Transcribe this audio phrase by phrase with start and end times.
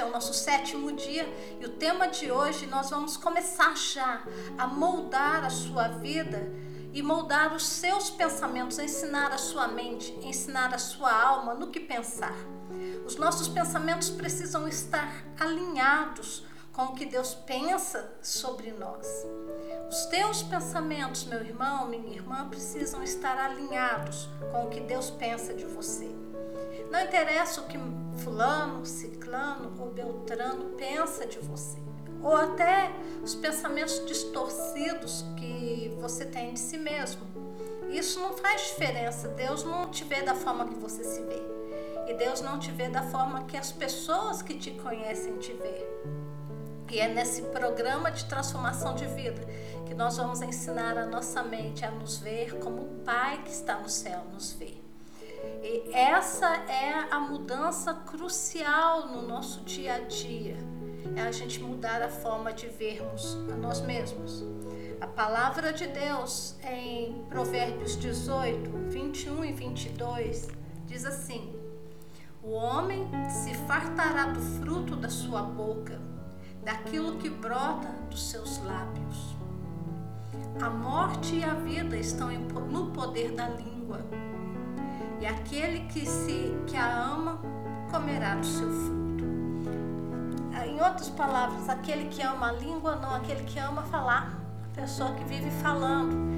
[0.00, 1.28] é o nosso sétimo dia
[1.60, 4.22] e o tema de hoje nós vamos começar já
[4.56, 6.50] a moldar a sua vida
[6.90, 11.78] e moldar os seus pensamentos, ensinar a sua mente, ensinar a sua alma no que
[11.78, 12.34] pensar.
[13.04, 19.06] Os nossos pensamentos precisam estar alinhados com o que Deus pensa sobre nós.
[19.90, 25.52] Os teus pensamentos, meu irmão, minha irmã, precisam estar alinhados com o que Deus pensa
[25.52, 26.29] de você.
[26.90, 27.78] Não interessa o que
[28.18, 31.78] fulano, ciclano ou beltrano pensa de você,
[32.22, 32.90] ou até
[33.22, 37.22] os pensamentos distorcidos que você tem de si mesmo.
[37.90, 39.28] Isso não faz diferença.
[39.28, 41.42] Deus não te vê da forma que você se vê.
[42.08, 45.86] E Deus não te vê da forma que as pessoas que te conhecem te vê.
[46.90, 49.46] E é nesse programa de transformação de vida
[49.86, 53.78] que nós vamos ensinar a nossa mente a nos ver como o Pai que está
[53.78, 54.79] no céu nos vê.
[55.62, 60.56] E essa é a mudança crucial no nosso dia a dia.
[61.14, 64.42] É a gente mudar a forma de vermos a nós mesmos.
[65.02, 70.48] A palavra de Deus em Provérbios 18, 21 e 22
[70.86, 71.54] diz assim:
[72.42, 76.00] O homem se fartará do fruto da sua boca,
[76.64, 79.36] daquilo que brota dos seus lábios.
[80.62, 84.00] A morte e a vida estão no poder da língua
[85.20, 87.38] e aquele que se que a ama
[87.90, 89.24] comerá do seu fruto.
[90.66, 94.40] Em outras palavras, aquele que ama a língua, não aquele que ama falar,
[94.72, 96.30] a pessoa que vive falando.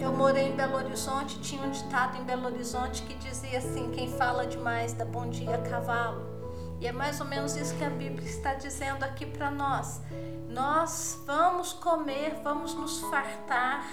[0.00, 4.10] Eu morei em Belo Horizonte, tinha um ditado em Belo Horizonte que dizia assim: quem
[4.10, 6.36] fala demais dá bom dia a cavalo.
[6.80, 10.00] E é mais ou menos isso que a Bíblia está dizendo aqui para nós.
[10.48, 13.84] Nós vamos comer, vamos nos fartar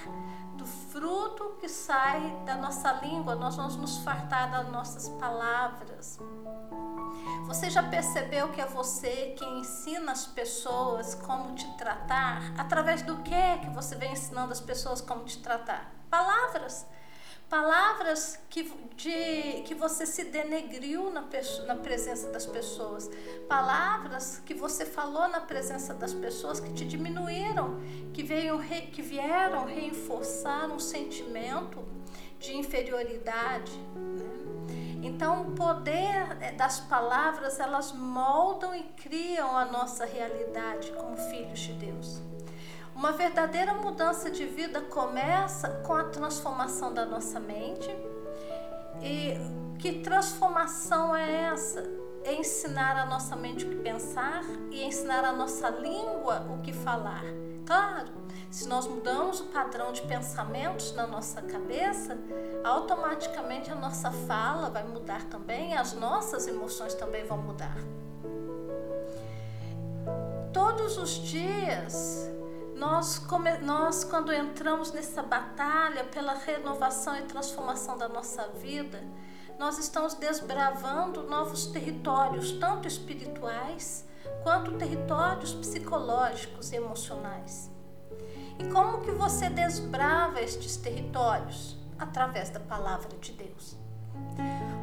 [0.63, 6.17] do fruto que sai da nossa língua, nós vamos nos fartar das nossas palavras.
[7.45, 12.53] Você já percebeu que é você quem ensina as pessoas como te tratar?
[12.57, 15.91] Através do que que você vem ensinando as pessoas como te tratar?
[16.09, 16.85] Palavras
[17.53, 18.63] palavras que,
[18.95, 21.23] de, que você se denegriu na,
[21.67, 23.07] na presença das pessoas,
[23.47, 27.79] palavras que você falou na presença das pessoas que te diminuíram,
[28.11, 28.57] que, veio,
[28.91, 31.87] que vieram reforçar um sentimento
[32.39, 33.71] de inferioridade.
[33.93, 35.03] Né?
[35.03, 41.59] Então, o poder eh, das palavras, elas moldam e criam a nossa realidade como filhos
[41.59, 42.32] de Deus.
[42.95, 47.89] Uma verdadeira mudança de vida começa com a transformação da nossa mente.
[49.01, 49.33] E
[49.79, 51.83] que transformação é essa?
[52.23, 56.71] É ensinar a nossa mente o que pensar e ensinar a nossa língua o que
[56.71, 57.23] falar.
[57.65, 58.11] Claro,
[58.49, 62.17] se nós mudamos o padrão de pensamentos na nossa cabeça,
[62.63, 67.77] automaticamente a nossa fala vai mudar também, as nossas emoções também vão mudar.
[70.53, 72.31] Todos os dias
[72.75, 79.03] nós, come, nós, quando entramos nessa batalha pela renovação e transformação da nossa vida,
[79.59, 84.05] nós estamos desbravando novos territórios, tanto espirituais
[84.41, 87.71] quanto territórios psicológicos e emocionais.
[88.59, 91.77] E como que você desbrava estes territórios?
[91.97, 93.77] Através da palavra de Deus.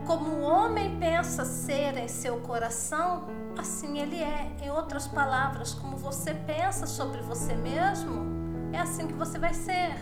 [0.06, 4.50] Como o homem pensa ser em seu coração, assim ele é.
[4.62, 8.27] Em outras palavras, como você pensa sobre você mesmo,
[8.72, 9.97] é assim que você vai ser.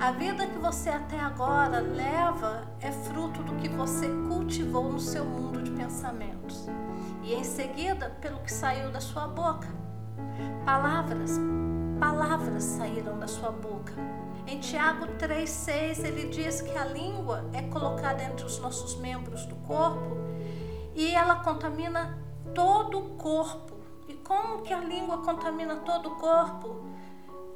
[0.00, 5.24] A vida que você até agora leva é fruto do que você cultivou no seu
[5.24, 6.66] mundo de pensamentos.
[7.22, 9.66] E em seguida, pelo que saiu da sua boca.
[10.64, 11.32] Palavras,
[11.98, 13.92] palavras saíram da sua boca.
[14.48, 19.54] Em Tiago 3,6 ele diz que a língua é colocada entre os nossos membros do
[19.56, 20.16] corpo
[20.94, 22.18] e ela contamina
[22.54, 23.76] todo o corpo.
[24.08, 26.82] E como que a língua contamina todo o corpo?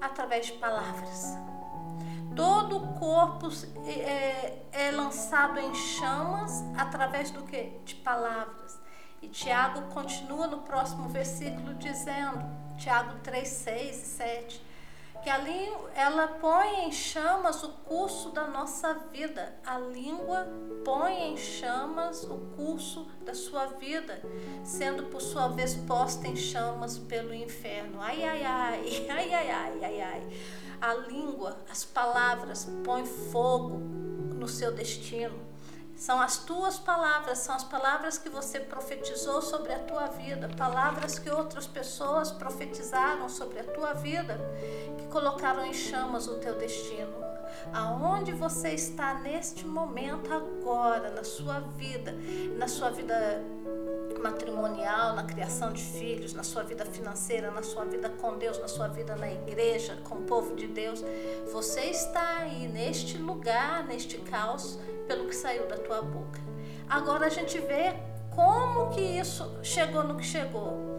[0.03, 1.35] Através de palavras.
[2.37, 3.49] Todo o corpo
[3.87, 7.73] é, é lançado em chamas através do que?
[7.87, 8.79] De palavras.
[9.23, 12.45] E Tiago continua no próximo versículo dizendo,
[12.77, 14.72] Tiago 3, 6 e 7
[15.23, 19.55] que a língua ela põe em chamas o curso da nossa vida.
[19.65, 20.49] A língua
[20.85, 24.21] põe em chamas o curso da sua vida,
[24.65, 28.01] sendo por sua vez posta em chamas pelo inferno.
[28.01, 30.29] Ai ai ai, ai ai ai, ai ai.
[30.81, 33.79] A língua, as palavras põem fogo
[34.35, 35.53] no seu destino
[35.97, 41.19] são as tuas palavras, são as palavras que você profetizou sobre a tua vida, palavras
[41.19, 44.39] que outras pessoas profetizaram sobre a tua vida,
[44.99, 47.23] que colocaram em chamas o teu destino.
[47.73, 52.13] Aonde você está neste momento agora, na sua vida,
[52.57, 53.15] na sua vida
[54.23, 58.69] matrimonial, na criação de filhos, na sua vida financeira, na sua vida com Deus, na
[58.69, 61.05] sua vida na igreja, com o povo de Deus.
[61.53, 64.79] Você está aí neste lugar, neste caos,
[65.13, 66.41] pelo que saiu da tua boca.
[66.89, 67.95] Agora a gente vê
[68.35, 70.91] como que isso chegou no que chegou.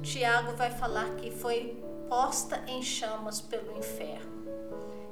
[0.00, 1.76] Tiago vai falar que foi
[2.08, 4.32] posta em chamas pelo inferno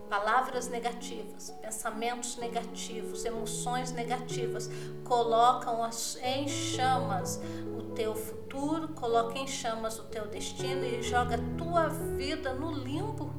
[0.09, 4.69] palavras negativas, pensamentos negativos, emoções negativas
[5.05, 5.89] colocam
[6.21, 7.41] em chamas
[7.79, 12.73] o teu futuro, coloca em chamas o teu destino e joga a tua vida no
[12.73, 13.33] limbo.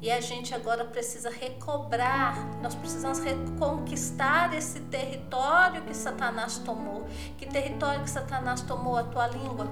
[0.00, 7.06] E a gente agora precisa recobrar, nós precisamos reconquistar esse território que Satanás tomou.
[7.38, 8.96] Que território que Satanás tomou?
[8.96, 9.66] A tua língua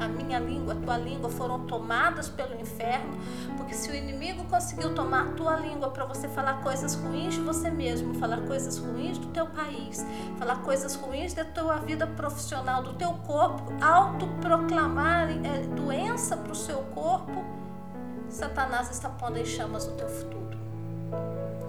[0.00, 3.16] a minha língua, a tua língua foram tomadas pelo inferno,
[3.56, 7.40] porque se o inimigo conseguiu tomar a tua língua para você falar coisas ruins de
[7.40, 10.04] você mesmo, falar coisas ruins do teu país,
[10.38, 16.56] falar coisas ruins da tua vida profissional, do teu corpo, autoproclamar é, doença para o
[16.56, 17.44] seu corpo,
[18.36, 20.58] Satanás está pondo em chamas o teu futuro.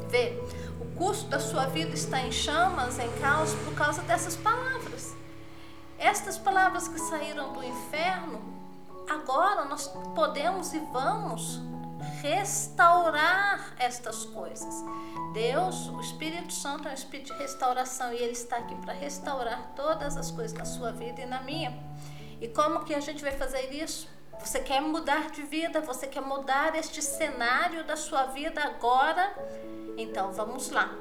[0.09, 0.37] Vê,
[0.81, 5.15] o custo da sua vida está em chamas, em caos, por causa dessas palavras.
[5.97, 8.41] Estas palavras que saíram do inferno,
[9.09, 11.61] agora nós podemos e vamos
[12.21, 14.83] restaurar estas coisas.
[15.33, 19.71] Deus, o Espírito Santo é um espírito de restauração e ele está aqui para restaurar
[19.73, 21.77] todas as coisas na sua vida e na minha.
[22.41, 24.16] E como que a gente vai fazer isso?
[24.39, 29.35] Você quer mudar de vida, você quer mudar este cenário da sua vida agora?
[29.97, 30.93] Então vamos lá.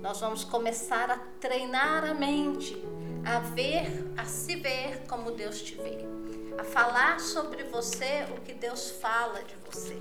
[0.00, 2.76] Nós vamos começar a treinar a mente
[3.24, 5.98] a ver, a se ver como Deus te vê,
[6.58, 10.00] a falar sobre você o que Deus fala de você.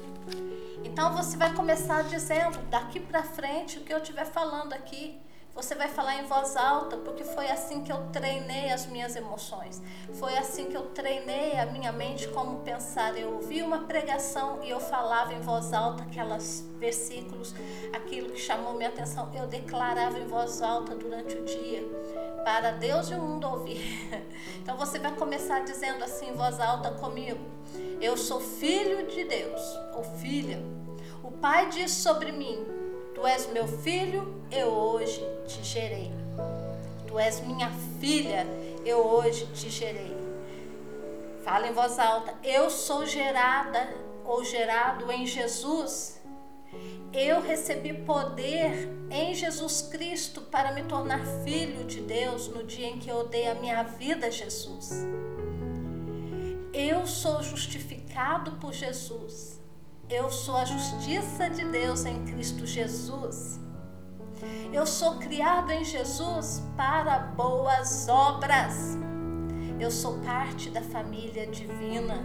[0.84, 5.20] Então você vai começar dizendo daqui para frente o que eu estiver falando aqui.
[5.60, 9.82] Você vai falar em voz alta, porque foi assim que eu treinei as minhas emoções.
[10.14, 13.18] Foi assim que eu treinei a minha mente como pensar.
[13.18, 17.54] Eu ouvi uma pregação e eu falava em voz alta aqueles versículos,
[17.92, 19.30] aquilo que chamou minha atenção.
[19.36, 21.84] Eu declarava em voz alta durante o dia
[22.46, 24.08] para Deus e o mundo ouvir.
[24.62, 27.40] Então você vai começar dizendo assim em voz alta comigo:
[28.00, 29.62] Eu sou filho de Deus,
[29.94, 30.64] ou filha.
[31.22, 32.79] O Pai diz sobre mim:
[33.20, 36.10] Tu és meu filho, eu hoje te gerei.
[37.06, 37.70] Tu és minha
[38.00, 38.48] filha,
[38.86, 40.16] eu hoje te gerei.
[41.44, 43.94] Fala em voz alta: Eu sou gerada
[44.24, 46.22] ou gerado em Jesus.
[47.12, 53.00] Eu recebi poder em Jesus Cristo para me tornar filho de Deus no dia em
[53.00, 54.92] que eu dei a minha vida a Jesus.
[56.72, 59.60] Eu sou justificado por Jesus
[60.10, 63.60] eu sou a justiça de Deus em Cristo Jesus.
[64.74, 68.98] Eu sou criado em Jesus para boas obras.
[69.80, 72.16] Eu sou parte da família divina.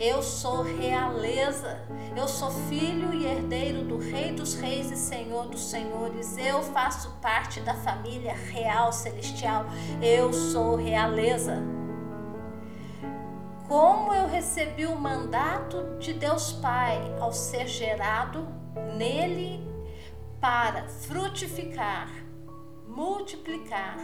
[0.00, 1.80] Eu sou realeza.
[2.16, 6.36] Eu sou filho e herdeiro do Rei dos Reis e Senhor dos Senhores.
[6.36, 9.66] Eu faço parte da família real celestial.
[10.02, 11.62] Eu sou realeza
[13.68, 18.48] como eu recebi o mandato de Deus Pai ao ser gerado
[18.96, 19.62] nele
[20.40, 22.08] para frutificar,
[22.86, 23.98] multiplicar,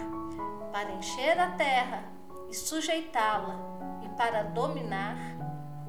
[0.70, 2.04] para encher a terra
[2.50, 3.56] e sujeitá-la
[4.04, 5.16] e para dominar,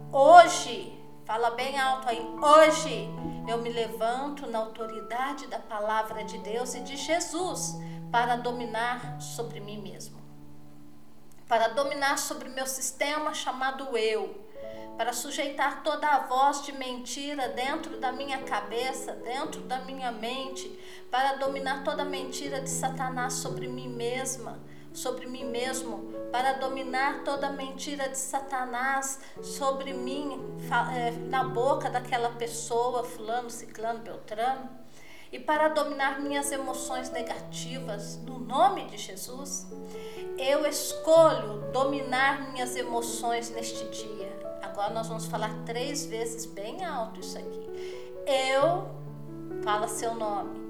[0.10, 3.10] hoje, fala bem alto aí, hoje
[3.46, 7.76] eu me levanto na autoridade da palavra de Deus e de Jesus
[8.10, 10.25] para dominar sobre mim mesmo
[11.48, 14.46] para dominar sobre meu sistema chamado eu,
[14.98, 20.68] para sujeitar toda a voz de mentira dentro da minha cabeça, dentro da minha mente,
[21.12, 24.60] para dominar toda a mentira de Satanás sobre mim mesma,
[24.94, 30.40] sobre mim mesmo, para dominar toda a mentira de Satanás sobre mim,
[30.96, 34.86] eh, na boca daquela pessoa, fulano, ciclano, beltrano
[35.36, 39.68] e para dominar minhas emoções negativas, no nome de Jesus,
[40.38, 44.36] eu escolho dominar minhas emoções neste dia.
[44.62, 47.70] Agora nós vamos falar três vezes bem alto isso aqui.
[48.26, 48.88] Eu,
[49.64, 50.66] fala seu nome.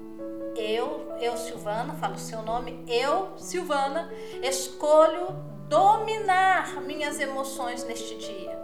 [0.54, 2.84] Eu, eu Silvana, falo seu nome.
[2.86, 4.10] Eu, Silvana,
[4.42, 5.28] escolho
[5.68, 8.56] dominar minhas emoções neste dia.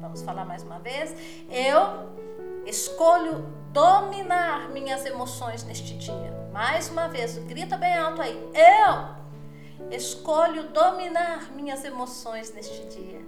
[0.00, 1.14] Vamos falar mais uma vez.
[1.48, 2.10] Eu
[2.66, 6.48] escolho dominar minhas emoções neste dia.
[6.52, 8.50] Mais uma vez, grita bem alto aí.
[8.52, 9.21] Eu
[9.90, 13.20] escolho dominar minhas emoções neste dia.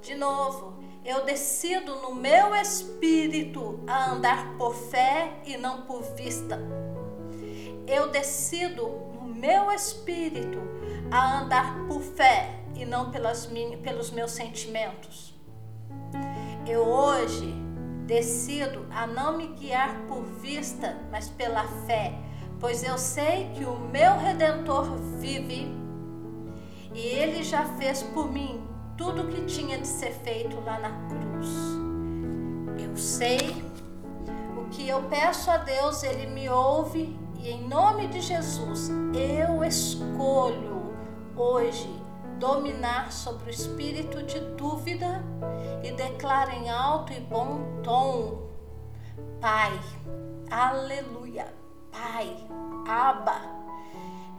[0.00, 6.60] De novo, eu decido no meu espírito a andar por fé e não por vista.
[7.86, 10.58] Eu decido no meu espírito
[11.10, 15.34] a andar por fé e não pelas minhas, pelos meus sentimentos.
[16.66, 17.54] Eu hoje
[18.06, 22.14] decido a não me guiar por vista, mas pela fé,
[22.60, 25.74] pois eu sei que o meu redentor vive
[26.94, 28.60] e ele já fez por mim
[28.96, 31.48] tudo o que tinha de ser feito lá na cruz.
[32.78, 33.62] Eu sei
[34.56, 39.62] o que eu peço a Deus, ele me ouve e em nome de Jesus eu
[39.62, 40.94] escolho
[41.36, 41.88] hoje
[42.38, 45.22] dominar sobre o espírito de dúvida
[45.82, 48.48] e declara em alto e bom tom:
[49.40, 49.78] Pai,
[50.50, 51.46] aleluia,
[51.96, 52.36] Pai,
[52.88, 53.40] Abba,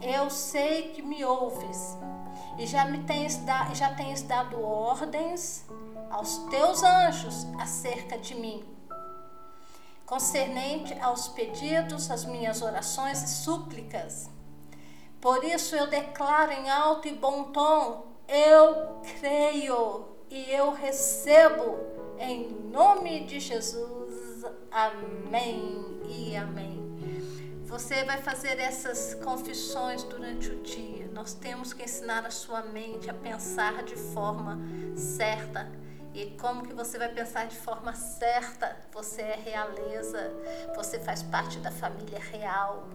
[0.00, 1.96] eu sei que me ouves
[2.58, 3.40] e já me tens,
[3.74, 5.66] já tens dado ordens
[6.10, 8.64] aos teus anjos acerca de mim,
[10.06, 14.30] concernente aos pedidos, às minhas orações e súplicas
[15.20, 21.76] por isso eu declaro em alto e bom tom: eu creio e eu recebo
[22.18, 24.44] em nome de Jesus.
[24.70, 26.87] Amém e amém.
[27.68, 31.06] Você vai fazer essas confissões durante o dia.
[31.12, 34.58] Nós temos que ensinar a sua mente a pensar de forma
[34.96, 35.70] certa
[36.14, 38.76] e como que você vai pensar de forma certa?
[38.92, 40.32] Você é realeza,
[40.74, 42.88] você faz parte da família real,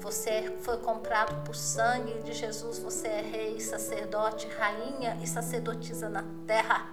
[0.00, 6.24] você foi comprado por sangue de Jesus, você é rei, sacerdote, rainha e sacerdotisa na
[6.46, 6.90] terra.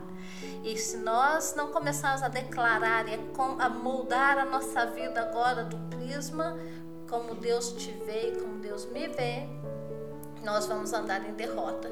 [0.63, 3.19] E se nós não começarmos a declarar e
[3.59, 6.57] a moldar a nossa vida agora do prisma,
[7.13, 9.47] como Deus te vê e como Deus me vê,
[10.41, 11.87] nós vamos andar em derrota.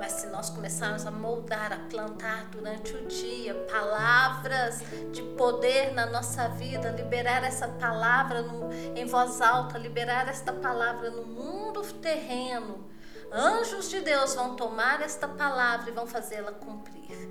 [0.00, 4.82] Mas se nós começarmos a moldar, a plantar durante o dia palavras
[5.12, 11.10] de poder na nossa vida, liberar essa palavra no, em voz alta, liberar esta palavra
[11.10, 12.84] no mundo terreno,
[13.32, 17.30] anjos de Deus vão tomar esta palavra e vão fazê-la cumprir.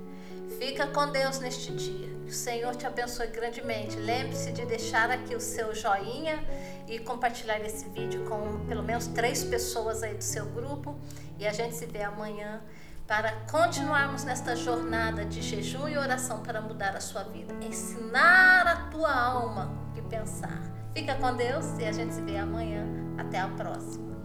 [0.58, 2.15] Fica com Deus neste dia.
[2.26, 3.96] Que o Senhor te abençoe grandemente.
[3.96, 6.44] Lembre-se de deixar aqui o seu joinha
[6.88, 10.98] e compartilhar esse vídeo com pelo menos três pessoas aí do seu grupo.
[11.38, 12.60] E a gente se vê amanhã
[13.06, 17.54] para continuarmos nesta jornada de jejum e oração para mudar a sua vida.
[17.64, 20.60] Ensinar a tua alma o que pensar.
[20.92, 22.84] Fica com Deus e a gente se vê amanhã.
[23.16, 24.15] Até a próxima.